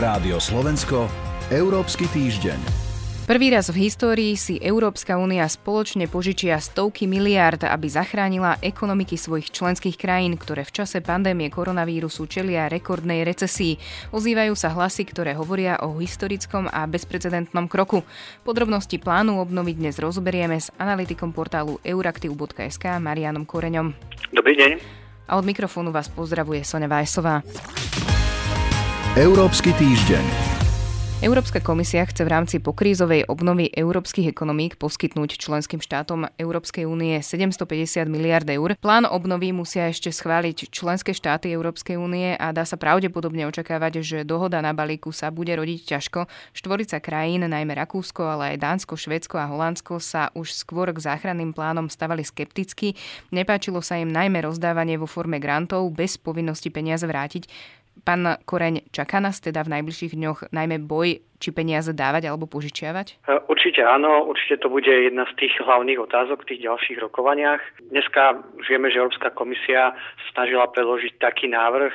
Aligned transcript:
Rádio 0.00 0.40
Slovensko, 0.40 1.12
Európsky 1.52 2.08
týždeň. 2.08 2.56
Prvý 3.28 3.52
raz 3.52 3.68
v 3.68 3.84
histórii 3.84 4.32
si 4.32 4.56
Európska 4.56 5.20
únia 5.20 5.44
spoločne 5.44 6.08
požičia 6.08 6.56
stovky 6.56 7.04
miliárd, 7.04 7.68
aby 7.68 7.84
zachránila 7.84 8.56
ekonomiky 8.64 9.20
svojich 9.20 9.52
členských 9.52 10.00
krajín, 10.00 10.40
ktoré 10.40 10.64
v 10.64 10.72
čase 10.72 11.04
pandémie 11.04 11.52
koronavírusu 11.52 12.24
čelia 12.32 12.72
rekordnej 12.72 13.28
recesii. 13.28 13.76
Ozývajú 14.08 14.56
sa 14.56 14.72
hlasy, 14.72 15.04
ktoré 15.04 15.36
hovoria 15.36 15.76
o 15.84 15.92
historickom 16.00 16.72
a 16.72 16.88
bezprecedentnom 16.88 17.68
kroku. 17.68 18.00
Podrobnosti 18.40 18.96
plánu 18.96 19.36
obnoviť 19.44 19.76
dnes 19.84 20.00
rozoberieme 20.00 20.56
s 20.56 20.72
analytikom 20.80 21.36
portálu 21.36 21.76
euraktiv.sk 21.84 22.96
Marianom 23.04 23.44
Koreňom. 23.44 23.92
Dobrý 24.32 24.56
deň. 24.56 24.70
A 25.28 25.36
od 25.36 25.44
mikrofónu 25.44 25.92
vás 25.92 26.08
pozdravuje 26.08 26.64
Sonja 26.64 26.88
Vajsová. 26.88 27.44
Európsky 29.18 29.74
týždeň. 29.74 30.22
Európska 31.20 31.58
komisia 31.58 32.06
chce 32.06 32.22
v 32.24 32.30
rámci 32.30 32.56
pokrízovej 32.62 33.26
obnovy 33.26 33.68
európskych 33.68 34.30
ekonomík 34.30 34.78
poskytnúť 34.78 35.36
členským 35.36 35.82
štátom 35.82 36.30
Európskej 36.38 36.86
únie 36.86 37.18
750 37.18 38.06
miliard 38.06 38.46
eur. 38.46 38.78
Plán 38.78 39.04
obnovy 39.04 39.50
musia 39.50 39.90
ešte 39.90 40.14
schváliť 40.14 40.72
členské 40.72 41.10
štáty 41.10 41.50
Európskej 41.52 41.98
únie 41.98 42.38
a 42.38 42.54
dá 42.54 42.62
sa 42.62 42.78
pravdepodobne 42.78 43.50
očakávať, 43.50 44.00
že 44.00 44.18
dohoda 44.22 44.62
na 44.62 44.70
balíku 44.72 45.10
sa 45.10 45.34
bude 45.34 45.52
rodiť 45.52 45.92
ťažko. 45.92 46.30
Štvorica 46.54 47.02
krajín, 47.02 47.44
najmä 47.44 47.76
Rakúsko, 47.76 48.24
ale 48.24 48.56
aj 48.56 48.62
Dánsko, 48.62 48.94
Švedsko 48.94 49.42
a 49.42 49.50
Holandsko 49.50 49.98
sa 49.98 50.30
už 50.38 50.54
skôr 50.54 50.88
k 50.94 51.02
záchranným 51.02 51.50
plánom 51.50 51.90
stavali 51.90 52.22
skepticky. 52.22 52.94
Nepáčilo 53.34 53.82
sa 53.82 53.98
im 53.98 54.08
najmä 54.08 54.40
rozdávanie 54.40 54.96
vo 54.96 55.10
forme 55.10 55.36
grantov 55.36 55.84
bez 55.92 56.16
povinnosti 56.16 56.72
peniaze 56.72 57.04
vrátiť. 57.04 57.44
Pán 58.04 58.36
Koreň, 58.44 58.80
čaká 58.90 59.20
nás 59.20 59.40
teda 59.40 59.62
v 59.62 59.76
najbližších 59.78 60.16
dňoch 60.16 60.40
najmä 60.52 60.78
boj 60.82 61.20
či 61.40 61.56
peniaze 61.56 61.96
dávať 61.96 62.28
alebo 62.28 62.44
požičiavať? 62.44 63.24
E, 63.24 63.40
určite 63.48 63.80
áno, 63.80 64.28
určite 64.28 64.60
to 64.60 64.68
bude 64.68 64.86
jedna 64.86 65.24
z 65.32 65.32
tých 65.40 65.56
hlavných 65.64 65.96
otázok 66.04 66.44
v 66.44 66.48
tých 66.52 66.60
ďalších 66.68 66.98
rokovaniach. 67.00 67.64
Dneska 67.88 68.44
vieme, 68.68 68.92
že 68.92 69.00
Európska 69.00 69.32
komisia 69.32 69.96
snažila 70.30 70.68
predložiť 70.68 71.16
taký 71.16 71.48
návrh, 71.48 71.90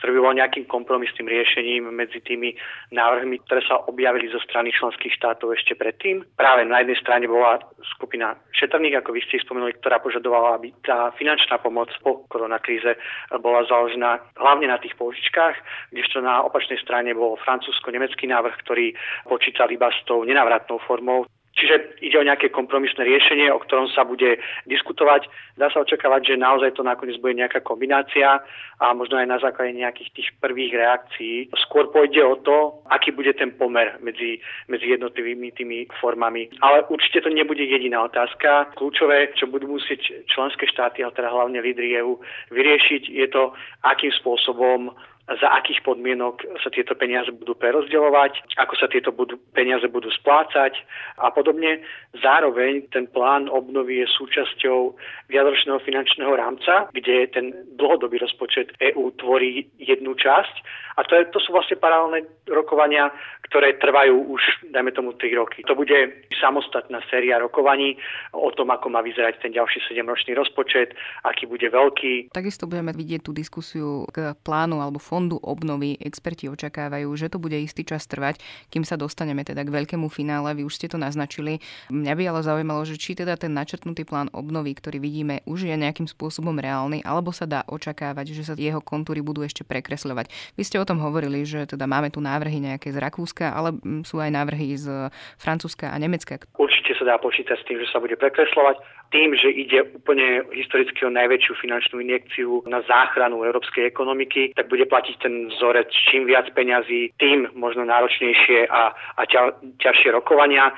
ktorý 0.00 0.10
by 0.16 0.20
bol 0.20 0.34
nejakým 0.36 0.64
kompromisným 0.68 1.28
riešením 1.28 1.88
medzi 1.92 2.20
tými 2.20 2.56
návrhmi, 2.92 3.40
ktoré 3.48 3.60
sa 3.64 3.80
objavili 3.88 4.28
zo 4.28 4.40
strany 4.44 4.72
členských 4.72 5.16
štátov 5.16 5.56
ešte 5.56 5.76
predtým. 5.76 6.24
Práve 6.36 6.68
na 6.68 6.84
jednej 6.84 7.00
strane 7.00 7.24
bola 7.28 7.60
skupina 7.96 8.36
šetrných, 8.56 9.00
ako 9.00 9.16
vy 9.16 9.20
ste 9.24 9.40
spomenuli, 9.40 9.76
ktorá 9.80 10.00
požadovala, 10.00 10.56
aby 10.56 10.72
tá 10.84 11.12
finančná 11.16 11.60
pomoc 11.60 11.88
po 12.04 12.24
koronakríze 12.32 12.96
bola 13.40 13.64
založená 13.68 14.20
hlavne 14.40 14.68
na 14.68 14.80
tých 14.80 14.96
požičkách, 14.96 15.56
kdežto 15.92 16.24
na 16.24 16.44
opačnej 16.44 16.80
strane 16.80 17.12
bol 17.12 17.36
francúzsko-nemecký 17.44 18.28
návrh, 18.28 18.56
ktorý 18.64 18.89
počítal 19.28 19.70
iba 19.70 19.90
s 19.90 20.00
tou 20.06 20.24
nenávratnou 20.24 20.78
formou. 20.84 21.26
Čiže 21.50 21.98
ide 21.98 22.14
o 22.14 22.22
nejaké 22.22 22.54
kompromisné 22.54 23.02
riešenie, 23.02 23.50
o 23.50 23.58
ktorom 23.58 23.90
sa 23.90 24.06
bude 24.06 24.38
diskutovať. 24.70 25.26
Dá 25.58 25.66
sa 25.74 25.82
očakávať, 25.82 26.32
že 26.32 26.40
naozaj 26.40 26.78
to 26.78 26.86
nakoniec 26.86 27.18
bude 27.18 27.34
nejaká 27.34 27.58
kombinácia 27.66 28.38
a 28.78 28.86
možno 28.94 29.18
aj 29.18 29.26
na 29.26 29.38
základe 29.42 29.74
nejakých 29.74 30.14
tých 30.14 30.28
prvých 30.38 30.78
reakcií. 30.78 31.50
Skôr 31.66 31.90
pôjde 31.90 32.22
o 32.22 32.38
to, 32.38 32.86
aký 32.86 33.10
bude 33.10 33.34
ten 33.34 33.50
pomer 33.50 33.98
medzi, 33.98 34.38
medzi 34.70 34.94
jednotlivými 34.94 35.50
tými 35.50 35.90
formami. 35.98 36.46
Ale 36.62 36.86
určite 36.86 37.26
to 37.26 37.34
nebude 37.34 37.60
jediná 37.66 38.06
otázka. 38.06 38.70
Kľúčové, 38.78 39.34
čo 39.34 39.50
budú 39.50 39.74
musieť 39.74 40.06
členské 40.30 40.70
štáty, 40.70 41.02
ale 41.02 41.18
teda 41.18 41.34
hlavne 41.34 41.58
lídry 41.58 41.98
EU 41.98 42.14
vyriešiť, 42.54 43.10
je 43.10 43.26
to, 43.26 43.50
akým 43.82 44.14
spôsobom 44.22 44.94
za 45.38 45.48
akých 45.62 45.86
podmienok 45.86 46.42
sa 46.58 46.74
tieto 46.74 46.98
peniaze 46.98 47.30
budú 47.30 47.54
prerozdeľovať, 47.54 48.58
ako 48.58 48.74
sa 48.74 48.90
tieto 48.90 49.14
budú, 49.14 49.38
peniaze 49.54 49.86
budú 49.86 50.10
splácať 50.10 50.74
a 51.22 51.30
podobne. 51.30 51.78
Zároveň 52.18 52.90
ten 52.90 53.06
plán 53.06 53.46
obnovy 53.46 54.02
je 54.02 54.06
súčasťou 54.10 54.98
viadročného 55.30 55.78
finančného 55.86 56.34
rámca, 56.34 56.90
kde 56.90 57.30
ten 57.30 57.54
dlhodobý 57.78 58.18
rozpočet 58.18 58.74
EÚ 58.82 59.14
tvorí 59.22 59.70
jednu 59.78 60.18
časť 60.18 60.54
a 60.98 61.04
to, 61.08 61.16
je, 61.16 61.24
to 61.32 61.38
sú 61.40 61.56
vlastne 61.56 61.78
paralelné 61.78 62.28
rokovania, 62.50 63.08
ktoré 63.48 63.78
trvajú 63.80 64.36
už, 64.36 64.42
dajme 64.68 64.92
tomu, 64.92 65.16
3 65.16 65.32
roky. 65.40 65.64
To 65.64 65.72
bude 65.72 65.96
samostatná 66.36 67.00
séria 67.08 67.40
rokovaní 67.40 67.96
o 68.36 68.52
tom, 68.52 68.68
ako 68.68 68.92
má 68.92 69.00
vyzerať 69.00 69.40
ten 69.40 69.56
ďalší 69.56 69.80
7-ročný 69.88 70.36
rozpočet, 70.36 70.92
aký 71.24 71.48
bude 71.48 71.64
veľký. 71.72 72.34
Takisto 72.34 72.68
budeme 72.68 72.92
vidieť 72.92 73.24
tú 73.24 73.32
diskusiu 73.32 74.04
k 74.12 74.36
plánu 74.44 74.82
alebo 74.84 75.00
fondu 75.00 75.19
fondu 75.20 75.36
obnovy 75.44 76.00
experti 76.00 76.48
očakávajú, 76.48 77.12
že 77.12 77.28
to 77.28 77.36
bude 77.36 77.52
istý 77.52 77.84
čas 77.84 78.08
trvať, 78.08 78.40
kým 78.72 78.88
sa 78.88 78.96
dostaneme 78.96 79.44
teda 79.44 79.68
k 79.68 79.68
veľkému 79.68 80.08
finále. 80.08 80.56
Vy 80.56 80.64
už 80.64 80.80
ste 80.80 80.88
to 80.88 80.96
naznačili. 80.96 81.60
Mňa 81.92 82.16
by 82.16 82.22
ale 82.32 82.40
zaujímalo, 82.40 82.88
že 82.88 82.96
či 82.96 83.12
teda 83.12 83.36
ten 83.36 83.52
načrtnutý 83.52 84.08
plán 84.08 84.32
obnovy, 84.32 84.72
ktorý 84.72 84.96
vidíme, 84.96 85.44
už 85.44 85.68
je 85.68 85.76
nejakým 85.76 86.08
spôsobom 86.08 86.56
reálny, 86.56 87.04
alebo 87.04 87.36
sa 87.36 87.44
dá 87.44 87.68
očakávať, 87.68 88.32
že 88.32 88.48
sa 88.48 88.56
jeho 88.56 88.80
kontúry 88.80 89.20
budú 89.20 89.44
ešte 89.44 89.60
prekresľovať. 89.60 90.56
Vy 90.56 90.62
ste 90.64 90.80
o 90.80 90.88
tom 90.88 91.04
hovorili, 91.04 91.44
že 91.44 91.68
teda 91.68 91.84
máme 91.84 92.08
tu 92.08 92.24
návrhy 92.24 92.64
nejaké 92.64 92.88
z 92.88 92.96
Rakúska, 92.96 93.52
ale 93.52 93.76
sú 94.08 94.16
aj 94.24 94.32
návrhy 94.32 94.72
z 94.80 95.12
Francúzska 95.36 95.92
a 95.92 96.00
Nemecka. 96.00 96.40
Určite 96.56 96.96
sa 96.96 97.04
dá 97.04 97.20
počítať 97.20 97.60
s 97.60 97.66
tým, 97.68 97.76
že 97.76 97.92
sa 97.92 98.00
bude 98.00 98.16
prekresľovať 98.16 99.00
tým, 99.10 99.34
že 99.34 99.50
ide 99.50 99.82
úplne 99.90 100.46
historicky 100.54 101.02
o 101.02 101.10
najväčšiu 101.10 101.58
finančnú 101.58 101.98
injekciu 101.98 102.62
na 102.70 102.78
záchranu 102.86 103.42
európskej 103.42 103.82
ekonomiky, 103.90 104.54
tak 104.54 104.70
bude 104.70 104.86
platiť 104.86 105.09
ten 105.18 105.50
vzorec 105.50 105.90
čím 105.90 106.30
viac 106.30 106.46
peňazí, 106.54 107.10
tým 107.18 107.50
možno 107.58 107.82
náročnejšie 107.84 108.70
a, 108.70 108.94
a 108.94 109.22
ťa, 109.26 109.58
ťažšie 109.82 110.14
rokovania. 110.14 110.70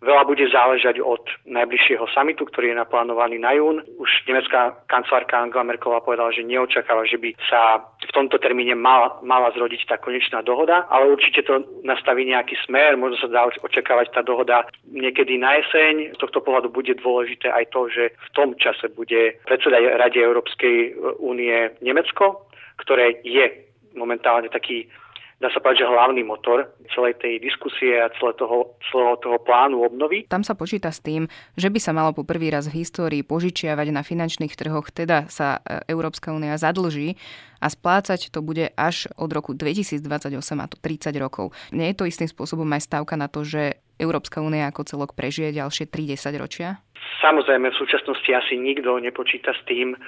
Veľa 0.00 0.24
bude 0.24 0.48
záležať 0.48 0.96
od 1.04 1.20
najbližšieho 1.44 2.08
samitu, 2.16 2.48
ktorý 2.48 2.72
je 2.72 2.80
naplánovaný 2.80 3.36
na 3.36 3.52
jún. 3.52 3.84
Už 4.00 4.08
nemecká 4.24 4.72
kancelárka 4.88 5.36
Angela 5.36 5.60
Merkelová 5.60 6.00
povedala, 6.00 6.32
že 6.32 6.40
neočakáva, 6.40 7.04
že 7.04 7.20
by 7.20 7.36
sa 7.44 7.84
v 8.00 8.12
tomto 8.16 8.40
termíne 8.40 8.72
mala, 8.72 9.20
mala 9.20 9.52
zrodiť 9.52 9.84
tá 9.84 10.00
konečná 10.00 10.40
dohoda, 10.40 10.88
ale 10.88 11.12
určite 11.12 11.44
to 11.44 11.60
nastaví 11.84 12.24
nejaký 12.24 12.56
smer, 12.64 12.96
možno 12.96 13.20
sa 13.20 13.28
dá 13.28 13.44
očakávať 13.60 14.16
tá 14.16 14.24
dohoda 14.24 14.64
niekedy 14.88 15.36
na 15.36 15.60
jeseň. 15.60 16.16
Z 16.16 16.18
tohto 16.24 16.40
pohľadu 16.40 16.72
bude 16.72 16.96
dôležité 16.96 17.52
aj 17.52 17.68
to, 17.68 17.92
že 17.92 18.08
v 18.08 18.28
tom 18.32 18.56
čase 18.56 18.88
bude 18.96 19.36
predsedať 19.44 20.00
Rade 20.00 20.16
Európskej 20.16 20.96
únie 21.20 21.76
Nemecko, 21.84 22.48
ktoré 22.80 23.20
je 23.20 23.68
momentálne 23.94 24.48
taký 24.48 24.86
dá 25.40 25.48
sa 25.48 25.58
povedať, 25.58 25.82
že 25.82 25.88
hlavný 25.88 26.20
motor 26.20 26.68
celej 26.92 27.16
tej 27.16 27.40
diskusie 27.40 27.96
a 27.96 28.12
celého 28.20 28.36
toho, 28.36 28.58
celého 28.92 29.16
toho 29.24 29.40
plánu 29.40 29.80
obnovy. 29.80 30.28
Tam 30.28 30.44
sa 30.44 30.52
počíta 30.52 30.92
s 30.92 31.00
tým, 31.00 31.24
že 31.56 31.72
by 31.72 31.80
sa 31.80 31.96
malo 31.96 32.12
po 32.12 32.28
prvý 32.28 32.52
raz 32.52 32.68
v 32.68 32.84
histórii 32.84 33.24
požičiavať 33.24 33.88
na 33.88 34.04
finančných 34.04 34.52
trhoch, 34.52 34.92
teda 34.92 35.32
sa 35.32 35.64
e, 35.64 35.80
Európska 35.88 36.36
únia 36.36 36.60
zadlží 36.60 37.16
a 37.56 37.72
splácať 37.72 38.28
to 38.28 38.44
bude 38.44 38.68
až 38.76 39.08
od 39.16 39.32
roku 39.32 39.56
2028 39.56 40.04
a 40.60 40.66
to 40.68 40.76
30 40.76 41.16
rokov. 41.16 41.56
Nie 41.72 41.96
je 41.96 41.96
to 41.96 42.04
istým 42.04 42.28
spôsobom 42.28 42.68
aj 42.76 42.84
stavka 42.84 43.16
na 43.16 43.32
to, 43.32 43.40
že 43.40 43.80
Európska 43.96 44.44
únia 44.44 44.68
ako 44.68 44.84
celok 44.84 45.16
prežije 45.16 45.56
ďalšie 45.56 45.88
30 45.88 46.36
ročia? 46.36 46.84
Samozrejme, 47.18 47.74
v 47.74 47.80
súčasnosti 47.80 48.30
asi 48.30 48.54
nikto 48.54 49.02
nepočíta 49.02 49.50
s 49.50 49.62
tým, 49.66 49.98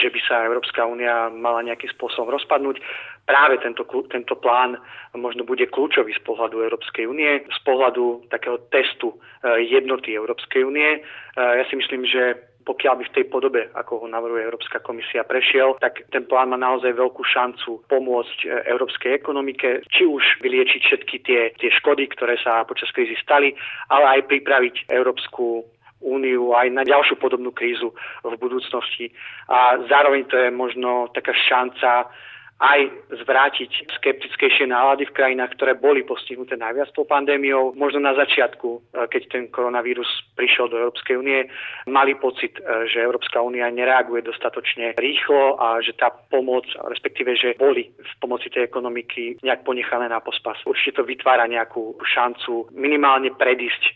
že 0.00 0.08
by 0.12 0.20
sa 0.28 0.44
Európska 0.44 0.84
únia 0.84 1.32
mala 1.32 1.64
nejakým 1.64 1.88
spôsobom 1.96 2.28
rozpadnúť. 2.28 2.76
Práve 3.24 3.58
tento, 3.58 3.82
tento 4.12 4.34
plán 4.38 4.78
možno 5.16 5.42
bude 5.42 5.66
kľúčový 5.66 6.14
z 6.14 6.22
pohľadu 6.22 6.62
Európskej 6.62 7.08
únie, 7.08 7.42
z 7.42 7.60
pohľadu 7.66 8.30
takého 8.30 8.60
testu 8.70 9.16
eh, 9.16 9.64
jednoty 9.64 10.14
Európskej 10.14 10.62
únie. 10.62 11.00
Eh, 11.00 11.52
ja 11.58 11.64
si 11.66 11.74
myslím, 11.74 12.06
že 12.06 12.36
pokiaľ 12.66 12.94
by 12.98 13.04
v 13.06 13.14
tej 13.14 13.24
podobe, 13.30 13.70
ako 13.78 14.02
ho 14.02 14.06
navrhuje 14.10 14.42
Európska 14.42 14.82
komisia, 14.82 15.22
prešiel, 15.22 15.78
tak 15.78 16.02
ten 16.10 16.26
plán 16.26 16.50
má 16.50 16.58
naozaj 16.58 16.98
veľkú 16.98 17.22
šancu 17.22 17.86
pomôcť 17.86 18.38
e, 18.42 18.46
európskej 18.74 19.14
ekonomike, 19.14 19.86
či 19.86 20.02
už 20.02 20.42
vyliečiť 20.42 20.80
všetky 20.82 21.16
tie, 21.22 21.40
tie 21.62 21.70
škody, 21.78 22.10
ktoré 22.10 22.34
sa 22.42 22.66
počas 22.66 22.90
krízy 22.90 23.14
stali, 23.22 23.54
ale 23.86 24.18
aj 24.18 24.26
pripraviť 24.26 24.90
Európsku 24.90 25.62
úniu 26.00 26.52
aj 26.52 26.68
na 26.70 26.82
ďalšiu 26.84 27.16
podobnú 27.16 27.52
krízu 27.52 27.92
v 28.24 28.34
budúcnosti. 28.36 29.12
A 29.48 29.80
zároveň 29.88 30.28
to 30.28 30.36
je 30.36 30.50
možno 30.52 31.08
taká 31.16 31.32
šanca 31.32 32.10
aj 32.56 32.88
zvrátiť 33.12 33.92
skeptickejšie 34.00 34.64
nálady 34.64 35.04
v 35.04 35.12
krajinách, 35.12 35.52
ktoré 35.60 35.76
boli 35.76 36.00
postihnuté 36.08 36.56
najviac 36.56 36.88
tou 36.96 37.04
pandémiou. 37.04 37.76
Možno 37.76 38.00
na 38.00 38.16
začiatku, 38.16 38.68
e, 38.72 38.78
keď 39.12 39.22
ten 39.28 39.44
koronavírus 39.52 40.08
prišiel 40.40 40.72
do 40.72 40.80
Európskej 40.80 41.20
únie, 41.20 41.52
mali 41.84 42.16
pocit, 42.16 42.56
e, 42.56 42.88
že 42.88 43.04
Európska 43.04 43.44
únia 43.44 43.68
nereaguje 43.68 44.24
dostatočne 44.24 44.96
rýchlo 44.96 45.60
a 45.60 45.84
že 45.84 45.92
tá 46.00 46.08
pomoc, 46.08 46.64
respektíve, 46.88 47.36
že 47.36 47.60
boli 47.60 47.92
v 47.92 48.12
pomoci 48.24 48.48
tej 48.48 48.64
ekonomiky 48.72 49.36
nejak 49.44 49.60
ponechané 49.60 50.08
na 50.08 50.24
pospas. 50.24 50.56
Určite 50.64 51.04
to 51.04 51.04
vytvára 51.04 51.44
nejakú 51.44 52.00
šancu 52.08 52.72
minimálne 52.72 53.36
predísť 53.36 53.82
e, 53.84 53.90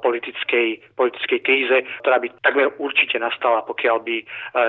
politickej, 0.00 0.96
politickej 0.96 1.40
kríze, 1.44 1.76
ktorá 2.00 2.16
by 2.16 2.32
takmer 2.40 2.72
určite 2.80 3.20
nastala, 3.20 3.60
pokiaľ 3.68 3.96
by 4.00 4.16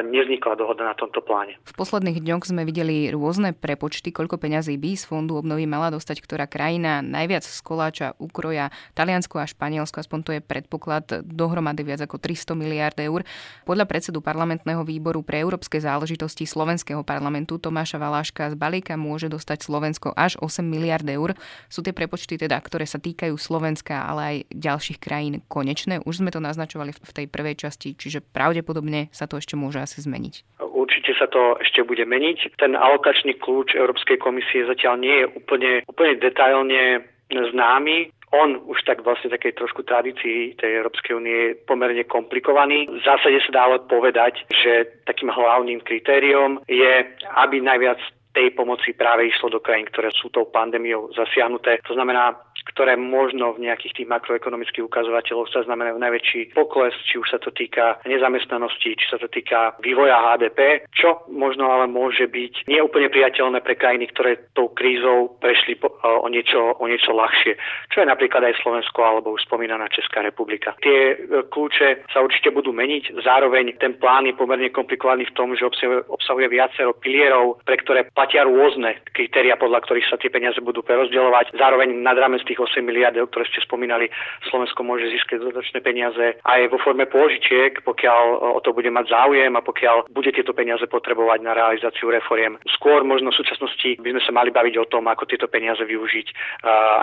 neznikla 0.09 0.59
dohoda 0.59 0.83
na 0.83 0.95
tomto 0.97 1.23
pláne. 1.23 1.55
V 1.63 1.73
posledných 1.77 2.19
dňoch 2.19 2.43
sme 2.43 2.67
videli 2.67 3.07
rôzne 3.13 3.37
rôzne 3.38 3.54
prepočty, 3.54 4.10
koľko 4.10 4.42
peňazí 4.42 4.81
by 4.81 4.98
z 4.98 5.06
fondu 5.06 5.38
obnovy 5.38 5.69
mala 5.69 5.94
dostať 5.94 6.25
ktorá 6.25 6.50
krajina 6.50 7.06
najviac 7.06 7.45
z 7.45 7.62
koláča 7.62 8.18
ukroja 8.18 8.74
Taliansko 8.98 9.38
a 9.38 9.45
Španielsko, 9.45 10.01
aspoň 10.01 10.19
to 10.25 10.31
je 10.34 10.42
predpoklad 10.42 11.22
dohromady 11.22 11.86
viac 11.86 12.01
ako 12.01 12.18
300 12.18 12.57
miliard 12.57 12.98
eur. 12.98 13.22
Podľa 13.69 13.86
predsedu 13.86 14.25
parlamentného 14.25 14.81
výboru 14.81 15.22
pre 15.22 15.45
európske 15.45 15.78
záležitosti 15.78 16.50
slovenského 16.50 17.06
parlamentu 17.06 17.62
Tomáša 17.62 18.01
Valáška 18.01 18.50
z 18.50 18.57
balíka 18.57 18.98
môže 18.98 19.30
dostať 19.30 19.69
Slovensko 19.69 20.18
až 20.18 20.42
8 20.42 20.66
miliard 20.66 21.06
eur. 21.06 21.38
Sú 21.69 21.86
tie 21.86 21.94
prepočty 21.94 22.42
teda, 22.42 22.57
ktoré 22.57 22.89
sa 22.89 22.98
týkajú 22.98 23.38
Slovenska, 23.38 24.01
ale 24.01 24.22
aj 24.25 24.38
ďalších 24.50 24.98
krajín 24.98 25.45
konečné. 25.45 26.01
Už 26.10 26.25
sme 26.25 26.34
to 26.34 26.42
naznačovali 26.42 26.89
v 26.89 27.12
tej 27.13 27.30
prvej 27.30 27.69
časti, 27.69 27.94
čiže 27.94 28.25
pravdepodobne 28.25 29.13
sa 29.13 29.30
to 29.30 29.38
ešte 29.38 29.54
môže 29.54 29.78
asi 29.78 30.01
zmeniť. 30.01 30.57
Určite 30.88 31.12
sa 31.19 31.28
to 31.28 31.60
ešte 31.60 31.84
bude 31.84 32.07
meniť. 32.07 32.56
Ten 32.56 32.72
alokačný 32.80 33.26
kľúč 33.35 33.75
Európskej 33.75 34.21
komisie 34.21 34.63
zatiaľ 34.63 34.95
nie 35.01 35.15
je 35.24 35.27
úplne, 35.35 35.71
úplne 35.89 36.15
detailne 36.21 37.03
známy. 37.27 38.12
On 38.35 38.59
už 38.68 38.83
tak 38.83 39.07
vlastne 39.07 39.31
takej 39.31 39.56
trošku 39.56 39.88
tradícii 39.88 40.59
tej 40.59 40.83
Európskej 40.83 41.15
únie 41.15 41.35
je 41.35 41.57
pomerne 41.63 42.03
komplikovaný. 42.03 42.88
V 42.91 43.00
zásade 43.00 43.39
sa 43.47 43.51
dá 43.56 43.62
ale 43.71 43.79
povedať, 43.88 44.44
že 44.51 45.00
takým 45.07 45.31
hlavným 45.31 45.79
kritériom 45.79 46.59
je, 46.68 47.07
aby 47.39 47.63
najviac 47.63 48.00
tej 48.35 48.53
pomoci 48.53 48.94
práve 48.94 49.31
išlo 49.31 49.50
do 49.50 49.63
krajín, 49.63 49.89
ktoré 49.89 50.13
sú 50.13 50.29
tou 50.29 50.45
pandémiou 50.45 51.09
zasiahnuté. 51.18 51.81
To 51.89 51.97
znamená, 51.97 52.38
ktoré 52.73 52.99
možno 52.99 53.55
v 53.55 53.69
nejakých 53.69 54.03
tých 54.03 54.07
makroekonomických 54.11 54.85
ukazovateľoch 54.87 55.49
sa 55.51 55.63
znamenajú 55.63 55.97
najväčší 55.97 56.41
pokles, 56.53 56.95
či 57.07 57.19
už 57.19 57.27
sa 57.27 57.39
to 57.39 57.51
týka 57.51 57.99
nezamestnanosti, 58.03 58.97
či 58.97 59.05
sa 59.07 59.17
to 59.17 59.31
týka 59.31 59.75
vývoja 59.79 60.19
HDP, 60.19 60.87
čo 60.91 61.23
možno 61.31 61.71
ale 61.71 61.87
môže 61.87 62.27
byť 62.27 62.67
neúplne 62.67 63.07
priateľné 63.11 63.63
pre 63.63 63.79
krajiny, 63.79 64.11
ktoré 64.11 64.51
tou 64.53 64.71
krízou 64.73 65.37
prešli 65.39 65.79
o 66.03 66.27
niečo, 66.27 66.75
o 66.77 66.85
niečo 66.85 67.15
ľahšie, 67.15 67.55
čo 67.93 68.03
je 68.03 68.07
napríklad 68.07 68.43
aj 68.43 68.59
Slovensko 68.61 68.99
alebo 69.03 69.33
už 69.33 69.45
spomínaná 69.47 69.87
Česká 69.93 70.21
republika. 70.21 70.75
Tie 70.83 71.13
e, 71.13 71.15
kľúče 71.47 72.09
sa 72.11 72.21
určite 72.21 72.51
budú 72.51 72.73
meniť, 72.75 73.21
zároveň 73.23 73.77
ten 73.79 73.95
plán 73.97 74.27
je 74.27 74.35
pomerne 74.35 74.69
komplikovaný 74.73 75.29
v 75.29 75.35
tom, 75.35 75.53
že 75.55 75.65
obsahuje 76.09 76.47
viacero 76.51 76.93
pilierov, 76.97 77.61
pre 77.63 77.77
ktoré 77.79 78.09
platia 78.11 78.43
rôzne 78.43 78.99
kritéria, 79.13 79.55
podľa 79.55 79.85
ktorých 79.85 80.09
sa 80.09 80.17
tie 80.19 80.33
peniaze 80.33 80.59
budú 80.59 80.81
prerozdeľovať. 80.83 81.55
Zároveň 81.55 81.93
nad 82.01 82.17
rámec 82.17 82.43
tých 82.43 82.56
8 82.59 82.81
miliard 82.81 83.15
ktoré 83.18 83.45
ste 83.50 83.63
spomínali, 83.63 84.12
Slovensko 84.50 84.86
môže 84.86 85.09
získať 85.09 85.42
dodatočné 85.42 85.80
peniaze 85.81 86.38
aj 86.44 86.62
vo 86.69 86.77
forme 86.81 87.09
pôžičiek, 87.09 87.81
pokiaľ 87.81 88.24
e, 88.30 88.38
o 88.57 88.59
to 88.62 88.75
bude 88.75 88.89
mať 88.92 89.09
záujem 89.09 89.54
a 89.56 89.62
pokiaľ 89.62 90.12
bude 90.12 90.30
tieto 90.33 90.54
peniaze 90.54 90.83
potrebovať 90.86 91.39
na 91.42 91.57
realizáciu 91.57 92.12
reforiem. 92.13 92.59
Skôr 92.77 93.01
možno 93.01 93.33
v 93.33 93.39
súčasnosti 93.39 93.98
by 94.01 94.09
sme 94.13 94.21
sa 94.24 94.31
mali 94.33 94.50
baviť 94.54 94.75
o 94.81 94.89
tom, 94.89 95.07
ako 95.07 95.30
tieto 95.30 95.48
peniaze 95.50 95.81
využiť, 95.81 96.27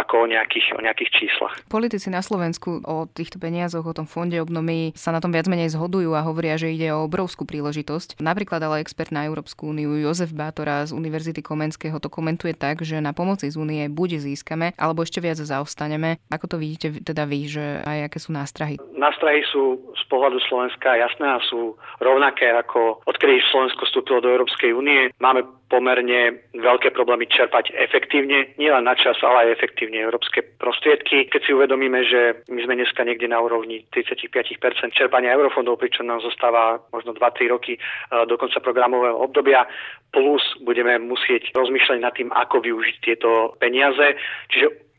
ako 0.04 0.24
o 0.24 0.30
nejakých, 0.30 0.78
o 0.78 0.80
nejakých 0.82 1.10
číslach. 1.14 1.54
Politici 1.68 2.10
na 2.10 2.20
Slovensku 2.20 2.84
o 2.84 3.06
týchto 3.10 3.38
peniazoch, 3.38 3.84
o 3.84 3.96
tom 3.96 4.08
fonde 4.08 4.38
obnovy 4.38 4.94
sa 4.94 5.14
na 5.14 5.20
tom 5.20 5.32
viac 5.32 5.46
menej 5.46 5.74
zhodujú 5.74 6.12
a 6.14 6.26
hovoria, 6.26 6.58
že 6.58 6.72
ide 6.72 6.92
o 6.92 7.06
obrovskú 7.06 7.46
príležitosť. 7.46 8.20
Napríklad 8.20 8.60
ale 8.62 8.82
expert 8.82 9.14
na 9.14 9.26
Európsku 9.26 9.70
úniu 9.70 9.96
Jozef 10.00 10.32
Bátora 10.34 10.84
z 10.84 10.96
Univerzity 10.96 11.40
Komenského 11.44 11.96
to 12.00 12.08
komentuje 12.10 12.56
tak, 12.56 12.82
že 12.82 12.98
na 12.98 13.14
pomoci 13.14 13.48
z 13.48 13.56
únie 13.56 13.86
buď 13.88 14.24
získame, 14.24 14.72
alebo 14.76 15.04
ešte 15.04 15.20
viac 15.20 15.38
zaostaneme. 15.44 16.18
Ako 16.32 16.50
to 16.50 16.56
vidíte 16.58 17.04
teda 17.04 17.28
vy, 17.28 17.46
že 17.48 17.64
aj 17.84 18.10
aké 18.10 18.18
sú 18.18 18.32
nástrahy? 18.32 18.76
Nástrahy 18.96 19.44
sú 19.48 19.80
z 19.94 20.04
pohľadu 20.08 20.40
Slovenska 20.48 20.96
jasné 20.96 21.28
a 21.28 21.44
sú 21.44 21.76
rovnaké 22.00 22.50
ako 22.52 23.04
odkedy 23.04 23.40
Slovensko 23.52 23.84
vstúpilo 23.84 24.24
do 24.24 24.32
Európskej 24.32 24.72
únie. 24.72 25.12
Máme 25.20 25.44
pomerne 25.68 26.44
veľké 26.54 26.92
problémy 26.94 27.26
čerpať 27.26 27.72
efektívne, 27.74 28.52
nielen 28.60 28.86
na 28.86 28.94
čas, 28.94 29.18
ale 29.26 29.48
aj 29.48 29.58
efektívne 29.58 29.98
európske 30.06 30.44
prostriedky. 30.60 31.26
Keď 31.26 31.40
si 31.42 31.50
uvedomíme, 31.50 32.04
že 32.06 32.46
my 32.46 32.62
sme 32.62 32.78
dneska 32.78 33.02
niekde 33.02 33.26
na 33.26 33.42
úrovni 33.42 33.82
35% 33.90 34.94
čerpania 34.94 35.34
eurofondov, 35.34 35.82
pričom 35.82 36.06
nám 36.06 36.22
zostáva 36.22 36.78
možno 36.94 37.16
2-3 37.16 37.50
roky 37.50 37.74
e, 37.74 37.80
do 38.28 38.38
konca 38.38 38.60
programového 38.62 39.18
obdobia, 39.18 39.66
plus 40.14 40.44
budeme 40.62 41.00
musieť 41.02 41.50
rozmýšľať 41.58 41.98
nad 41.98 42.14
tým, 42.14 42.30
ako 42.30 42.62
využiť 42.62 42.96
tieto 43.02 43.58
peniaze. 43.58 44.14
Čiže 44.54 44.93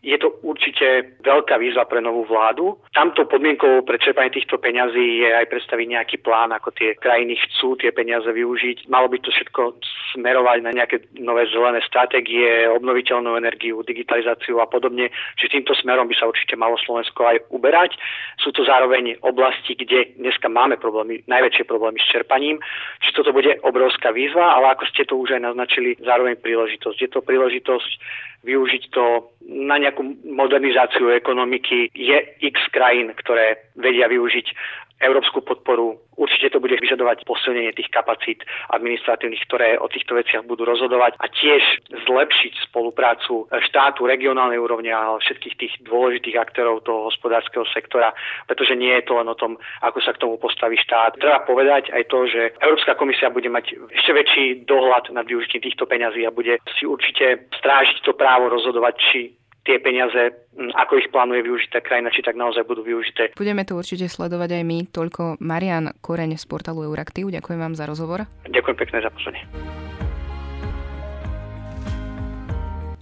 určite 0.85 1.17
veľká 1.25 1.57
výzva 1.57 1.89
pre 1.89 2.01
novú 2.01 2.25
vládu. 2.29 2.77
Tamto 2.93 3.25
podmienkou 3.25 3.81
pre 3.83 3.97
čerpanie 3.97 4.29
týchto 4.29 4.61
peňazí 4.61 5.25
je 5.25 5.29
aj 5.33 5.49
predstaviť 5.49 5.87
nejaký 5.89 6.17
plán, 6.21 6.53
ako 6.53 6.71
tie 6.77 6.93
krajiny 6.95 7.35
chcú 7.41 7.75
tie 7.81 7.89
peniaze 7.89 8.29
využiť. 8.29 8.87
Malo 8.87 9.09
by 9.09 9.17
to 9.19 9.33
všetko 9.33 9.81
smerovať 10.13 10.57
na 10.61 10.71
nejaké 10.71 11.01
nové 11.17 11.49
zelené 11.49 11.81
stratégie, 11.83 12.69
obnoviteľnú 12.69 13.35
energiu, 13.35 13.81
digitalizáciu 13.81 14.61
a 14.61 14.69
podobne. 14.69 15.09
Čiže 15.41 15.59
týmto 15.59 15.73
smerom 15.75 16.07
by 16.07 16.15
sa 16.15 16.29
určite 16.29 16.55
malo 16.55 16.77
Slovensko 16.77 17.25
aj 17.25 17.37
uberať. 17.49 17.97
Sú 18.39 18.53
to 18.53 18.63
zároveň 18.63 19.17
oblasti, 19.25 19.73
kde 19.73 20.15
dneska 20.21 20.47
máme 20.47 20.77
problémy, 20.77 21.25
najväčšie 21.25 21.65
problémy 21.65 21.97
s 21.99 22.09
čerpaním. 22.13 22.61
Čiže 23.01 23.15
toto 23.17 23.31
bude 23.33 23.57
obrovská 23.65 24.13
výzva, 24.13 24.55
ale 24.55 24.77
ako 24.77 24.85
ste 24.93 25.03
to 25.09 25.17
už 25.17 25.35
aj 25.35 25.41
naznačili, 25.51 25.97
zároveň 25.99 26.37
príležitosť. 26.39 26.97
Je 27.01 27.09
to 27.09 27.25
príležitosť 27.25 27.91
využiť 28.45 28.83
to 28.93 29.33
na 29.49 29.81
nejakú 29.81 30.05
modernizáciu 30.29 31.09
ekonomiky. 31.11 31.89
Je 31.97 32.17
x 32.45 32.69
krajín, 32.69 33.11
ktoré 33.17 33.57
vedia 33.73 34.05
využiť 34.05 34.47
európsku 35.01 35.43
podporu. 35.43 35.99
Určite 36.15 36.55
to 36.55 36.63
bude 36.63 36.79
vyžadovať 36.79 37.27
posilnenie 37.27 37.75
tých 37.75 37.91
kapacít 37.91 38.47
administratívnych, 38.71 39.43
ktoré 39.51 39.75
o 39.75 39.91
týchto 39.91 40.15
veciach 40.15 40.47
budú 40.47 40.63
rozhodovať 40.63 41.19
a 41.19 41.27
tiež 41.27 41.91
zlepšiť 42.07 42.71
spoluprácu 42.71 43.51
štátu, 43.67 44.07
regionálnej 44.07 44.55
úrovne 44.55 44.95
a 44.95 45.19
všetkých 45.19 45.55
tých 45.59 45.73
dôležitých 45.83 46.39
aktérov 46.39 46.87
toho 46.87 47.11
hospodárskeho 47.11 47.67
sektora, 47.75 48.15
pretože 48.47 48.79
nie 48.79 48.95
je 48.95 49.03
to 49.03 49.19
len 49.19 49.27
o 49.27 49.35
tom, 49.35 49.59
ako 49.83 49.99
sa 49.99 50.15
k 50.15 50.23
tomu 50.23 50.39
postaví 50.39 50.79
štát. 50.79 51.19
Treba 51.19 51.43
povedať 51.43 51.91
aj 51.91 52.03
to, 52.07 52.19
že 52.31 52.55
Európska 52.63 52.95
komisia 52.95 53.27
bude 53.27 53.51
mať 53.51 53.75
ešte 53.91 54.11
väčší 54.15 54.45
dohľad 54.63 55.11
nad 55.11 55.27
využitím 55.27 55.67
týchto 55.67 55.83
peňazí 55.83 56.23
a 56.23 56.31
bude 56.31 56.63
si 56.79 56.87
určite 56.87 57.51
strážiť 57.59 58.07
to 58.07 58.15
právo 58.15 58.47
rozhodovať, 58.47 58.95
či 59.11 59.19
tie 59.65 59.81
peniaze, 59.81 60.45
ako 60.77 61.01
ich 61.01 61.09
plánuje 61.09 61.41
využiť 61.41 61.69
tá 61.73 61.79
krajina, 61.81 62.13
či 62.13 62.21
tak 62.21 62.37
naozaj 62.37 62.63
budú 62.63 62.85
využité. 62.85 63.33
Budeme 63.33 63.65
to 63.65 63.75
určite 63.75 64.05
sledovať 64.07 64.61
aj 64.61 64.63
my. 64.63 64.79
Toľko 64.93 65.41
Marian 65.41 65.91
Koreň 65.99 66.37
z 66.37 66.45
portálu 66.45 66.85
Euraktiv. 66.85 67.33
Ďakujem 67.33 67.59
vám 67.59 67.73
za 67.73 67.89
rozhovor. 67.89 68.29
Ďakujem 68.45 68.77
pekne 68.77 68.97
za 69.01 69.09
pozornie. 69.09 69.43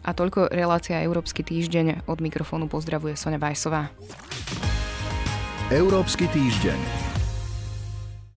A 0.03 0.11
toľko 0.11 0.51
relácia 0.51 0.99
Európsky 0.99 1.47
týždeň. 1.47 2.07
Od 2.11 2.19
mikrofónu 2.19 2.67
pozdravuje 2.67 3.15
Sonja 3.15 3.39
Vajsová. 3.39 3.87
Európsky 5.71 6.27
týždeň. 6.27 7.02